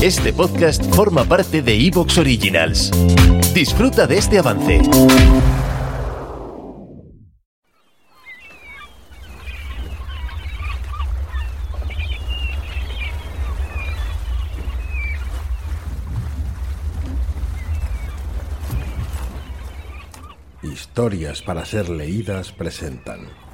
[0.00, 2.92] Este podcast forma parte de Evox Originals.
[3.52, 4.80] Disfruta de este avance.
[20.62, 23.47] Historias para ser leídas presentan.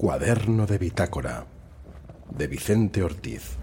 [0.00, 1.44] Cuaderno de Bitácora
[2.30, 3.58] de Vicente Ortiz.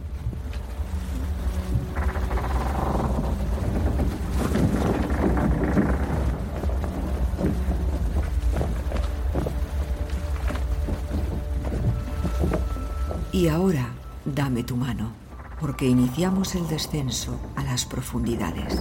[13.32, 13.90] Y ahora,
[14.24, 15.14] dame tu mano,
[15.60, 18.80] porque iniciamos el descenso a las profundidades.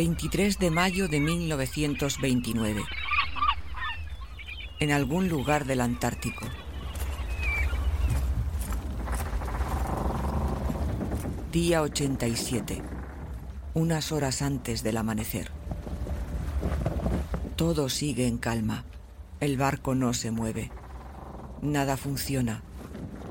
[0.00, 2.82] ...23 de mayo de 1929...
[4.78, 6.46] ...en algún lugar del Antártico...
[11.52, 12.82] Día 87
[13.74, 15.50] unas horas antes del amanecer.
[17.56, 18.84] Todo sigue en calma.
[19.38, 20.70] El barco no se mueve.
[21.62, 22.62] Nada funciona.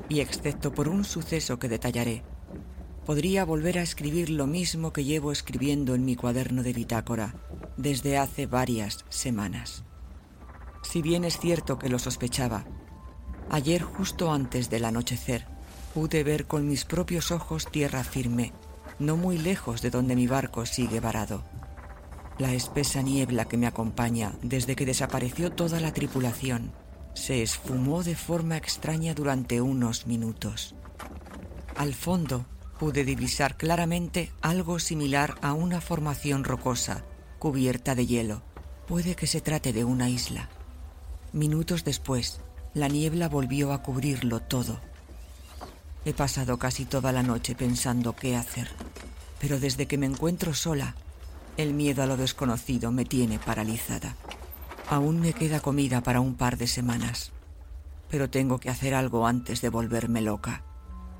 [0.08, 2.22] Y excepto por un suceso que detallaré,
[3.10, 7.34] podría volver a escribir lo mismo que llevo escribiendo en mi cuaderno de bitácora
[7.76, 9.82] desde hace varias semanas.
[10.82, 12.66] Si bien es cierto que lo sospechaba,
[13.50, 15.48] ayer justo antes del anochecer
[15.92, 18.52] pude ver con mis propios ojos tierra firme
[19.00, 21.42] no muy lejos de donde mi barco sigue varado.
[22.38, 26.70] La espesa niebla que me acompaña desde que desapareció toda la tripulación
[27.14, 30.76] se esfumó de forma extraña durante unos minutos.
[31.76, 32.46] Al fondo
[32.80, 37.04] pude divisar claramente algo similar a una formación rocosa
[37.38, 38.42] cubierta de hielo.
[38.88, 40.48] Puede que se trate de una isla.
[41.32, 42.40] Minutos después,
[42.74, 44.80] la niebla volvió a cubrirlo todo.
[46.04, 48.68] He pasado casi toda la noche pensando qué hacer
[49.40, 50.94] pero desde que me encuentro sola,
[51.56, 54.14] el miedo a lo desconocido me tiene paralizada.
[54.88, 57.32] Aún me queda comida para un par de semanas,
[58.10, 60.62] pero tengo que hacer algo antes de volverme loca.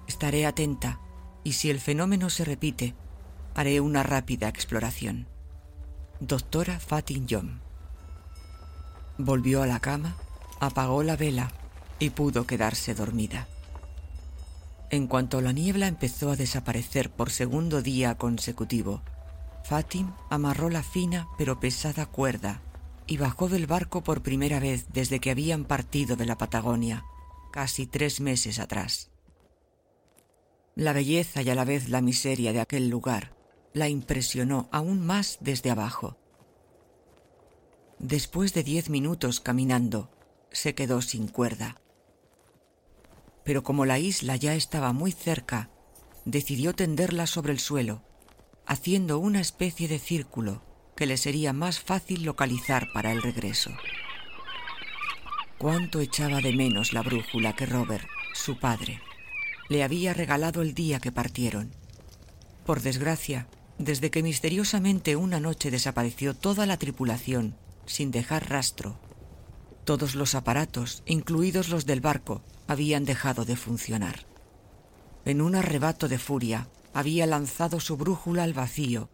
[0.07, 1.01] Estaré atenta
[1.45, 2.95] y si el fenómeno se repite,
[3.55, 5.27] haré una rápida exploración.
[6.21, 7.61] Doctora Fatin Yom.
[9.19, 10.17] Volvió a la cama,
[10.61, 11.53] apagó la vela
[11.99, 13.49] y pudo quedarse dormida.
[14.91, 19.03] En cuanto la niebla empezó a desaparecer por segundo día consecutivo,
[19.65, 22.61] Fatim amarró la fina pero pesada cuerda
[23.07, 27.05] y bajó del barco por primera vez desde que habían partido de la Patagonia,
[27.51, 29.11] casi tres meses atrás.
[30.81, 33.37] La belleza y a la vez la miseria de aquel lugar
[33.75, 36.17] la impresionó aún más desde abajo.
[37.99, 40.11] Después de diez minutos caminando,
[40.51, 41.81] se quedó sin cuerda
[43.45, 45.71] pero como la isla ya estaba muy cerca,
[46.25, 48.03] decidió tenderla sobre el suelo,
[48.67, 50.63] haciendo una especie de círculo
[50.97, 53.71] que le sería más fácil localizar para el regreso.
[55.59, 59.01] Cuánto echaba de menos la brújula que Robert, su padre,
[59.71, 61.71] le había regalado el día que partieron.
[62.67, 63.47] Por desgracia,
[63.79, 67.55] desde que misteriosamente una noche desapareció toda la tripulación,
[67.87, 68.99] sin dejar rastro,
[69.85, 74.27] todos los aparatos, incluidos los del barco, habían dejado de funcionar.
[75.25, 79.09] En un arrebato de furia, había lanzado su brújula al vacío,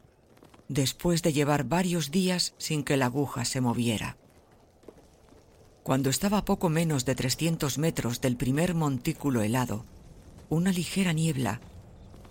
[0.68, 4.16] después de llevar varios días sin que la aguja se moviera.
[5.82, 9.84] Cuando estaba poco menos de 300 metros del primer montículo helado,
[10.48, 11.60] una ligera niebla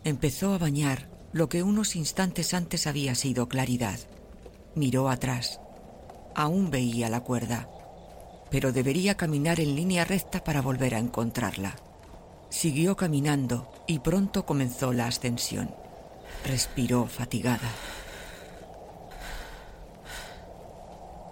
[0.03, 3.99] empezó a bañar lo que unos instantes antes había sido claridad.
[4.75, 5.59] Miró atrás.
[6.35, 7.69] Aún veía la cuerda
[8.49, 11.75] pero debería caminar en línea recta para volver a encontrarla.
[12.49, 15.75] Siguió caminando y pronto comenzó la ascensión.
[16.45, 17.69] Respiró fatigada.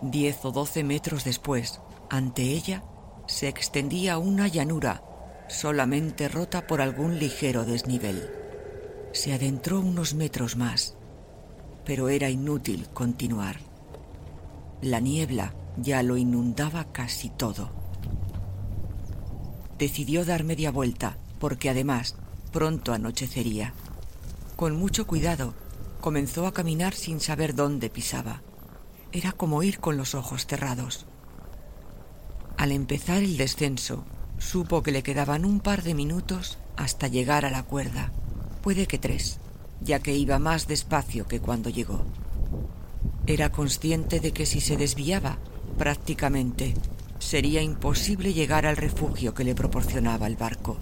[0.01, 2.83] Diez o doce metros después, ante ella,
[3.25, 5.01] se extendía una llanura,
[5.47, 8.29] solamente rota por algún ligero desnivel.
[9.11, 10.95] Se adentró unos metros más,
[11.85, 13.59] pero era inútil continuar.
[14.81, 17.71] La niebla ya lo inundaba casi todo.
[19.77, 22.15] Decidió dar media vuelta, porque además
[22.51, 23.73] pronto anochecería.
[24.55, 25.55] Con mucho cuidado,
[25.99, 28.41] comenzó a caminar sin saber dónde pisaba.
[29.11, 31.05] Era como ir con los ojos cerrados.
[32.57, 34.05] Al empezar el descenso,
[34.37, 38.11] supo que le quedaban un par de minutos hasta llegar a la cuerda,
[38.61, 39.39] puede que tres.
[39.81, 42.05] ya que iba más despacio que cuando llegó.
[43.27, 45.37] Era consciente de que si se desviaba,
[45.77, 46.73] prácticamente,
[47.19, 50.77] sería imposible llegar al refugio que le proporcionaba el barco.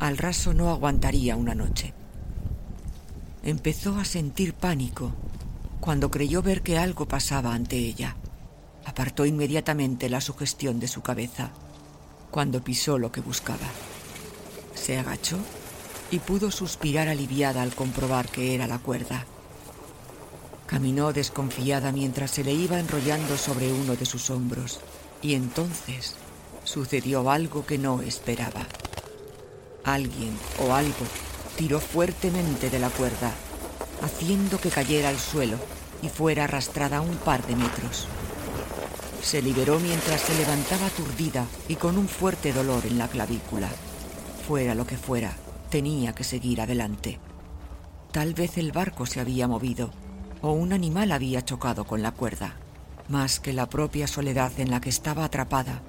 [0.00, 1.94] Al raso no aguantaría una noche.
[3.42, 5.12] Empezó a sentir pánico
[5.80, 8.16] cuando creyó ver que algo pasaba ante ella.
[8.84, 11.52] Apartó inmediatamente la sugestión de su cabeza
[12.34, 13.68] cuando pisó lo que buscaba.
[14.74, 15.36] Se agachó
[16.10, 19.24] y pudo suspirar aliviada al comprobar que era la cuerda.
[20.66, 24.80] Caminó desconfiada mientras se le iba enrollando sobre uno de sus hombros
[25.22, 26.16] y entonces
[26.64, 28.66] sucedió algo que no esperaba.
[29.84, 31.06] Alguien o algo
[31.56, 33.32] tiró fuertemente de la cuerda,
[34.02, 35.58] haciendo que cayera al suelo
[36.02, 38.08] y fuera arrastrada un par de metros.
[39.24, 43.70] Se liberó mientras se levantaba aturdida y con un fuerte dolor en la clavícula.
[44.46, 45.34] Fuera lo que fuera,
[45.70, 47.18] tenía que seguir adelante.
[48.12, 49.90] Tal vez el barco se había movido
[50.42, 52.56] o un animal había chocado con la cuerda.
[53.08, 55.80] Más que la propia soledad en la que estaba atrapada,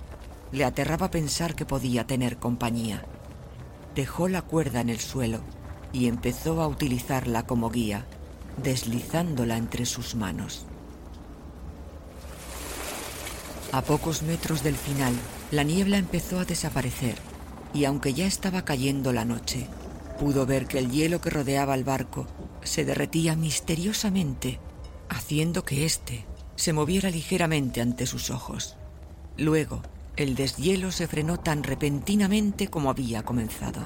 [0.53, 3.03] le aterraba pensar que podía tener compañía.
[3.95, 5.41] Dejó la cuerda en el suelo
[5.91, 8.05] y empezó a utilizarla como guía,
[8.63, 10.65] deslizándola entre sus manos.
[13.75, 15.13] A pocos metros del final,
[15.51, 17.17] la niebla empezó a desaparecer
[17.73, 19.67] y aunque ya estaba cayendo la noche,
[20.17, 22.25] pudo ver que el hielo que rodeaba el barco
[22.63, 24.61] se derretía misteriosamente,
[25.09, 26.25] haciendo que éste
[26.55, 28.77] se moviera ligeramente ante sus ojos.
[29.35, 29.81] Luego,
[30.15, 33.81] el deshielo se frenó tan repentinamente como había comenzado.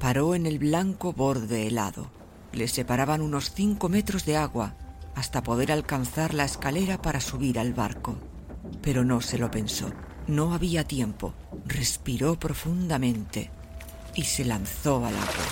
[0.00, 2.10] Paró en el blanco borde helado.
[2.54, 4.76] Le separaban unos cinco metros de agua
[5.16, 8.16] hasta poder alcanzar la escalera para subir al barco.
[8.82, 9.90] Pero no se lo pensó.
[10.28, 11.34] No había tiempo.
[11.64, 13.50] Respiró profundamente
[14.14, 15.44] y se lanzó al agua.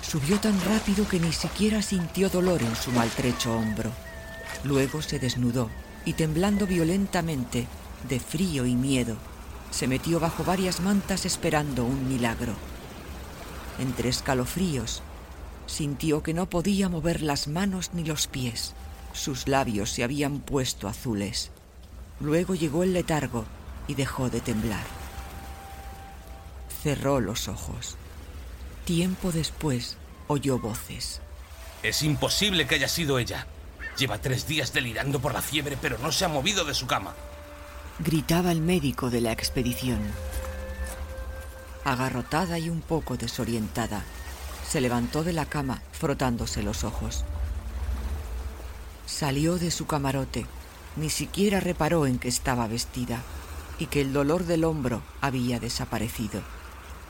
[0.00, 3.90] Subió tan rápido que ni siquiera sintió dolor en su maltrecho hombro.
[4.64, 5.68] Luego se desnudó
[6.04, 7.66] y temblando violentamente,
[8.08, 9.16] de frío y miedo,
[9.70, 12.54] se metió bajo varias mantas esperando un milagro.
[13.78, 15.02] Entre escalofríos,
[15.66, 18.74] sintió que no podía mover las manos ni los pies.
[19.12, 21.50] Sus labios se habían puesto azules.
[22.20, 23.44] Luego llegó el letargo
[23.88, 24.84] y dejó de temblar.
[26.82, 27.96] Cerró los ojos.
[28.84, 29.96] Tiempo después
[30.28, 31.20] oyó voces.
[31.82, 33.46] Es imposible que haya sido ella.
[33.98, 37.14] Lleva tres días delirando por la fiebre, pero no se ha movido de su cama.
[37.98, 40.00] Gritaba el médico de la expedición.
[41.84, 44.02] Agarrotada y un poco desorientada,
[44.68, 47.24] se levantó de la cama frotándose los ojos.
[49.06, 50.46] Salió de su camarote,
[50.96, 53.22] ni siquiera reparó en que estaba vestida
[53.78, 56.40] y que el dolor del hombro había desaparecido.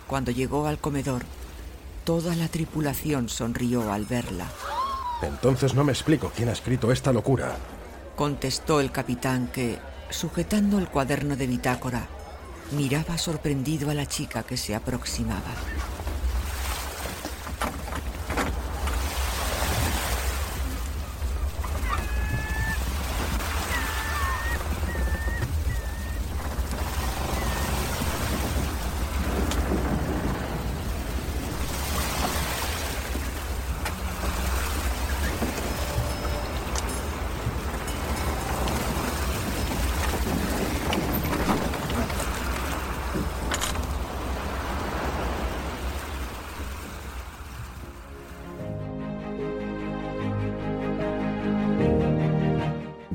[0.07, 1.25] Cuando llegó al comedor,
[2.05, 4.47] toda la tripulación sonrió al verla.
[5.23, 7.57] Entonces no me explico quién ha escrito esta locura.
[8.15, 9.79] Contestó el capitán que,
[10.11, 12.07] sujetando el cuaderno de bitácora,
[12.73, 15.55] miraba sorprendido a la chica que se aproximaba.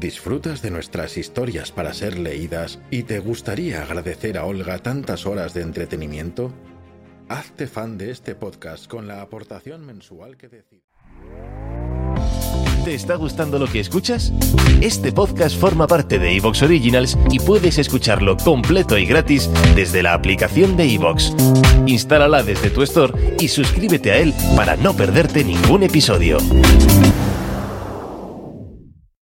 [0.01, 5.53] ¿Disfrutas de nuestras historias para ser leídas y te gustaría agradecer a Olga tantas horas
[5.53, 6.51] de entretenimiento?
[7.29, 10.87] Hazte fan de este podcast con la aportación mensual que decidas.
[12.83, 14.33] ¿Te está gustando lo que escuchas?
[14.81, 20.15] Este podcast forma parte de Evox Originals y puedes escucharlo completo y gratis desde la
[20.15, 21.31] aplicación de Evox.
[21.85, 26.39] Instálala desde tu store y suscríbete a él para no perderte ningún episodio.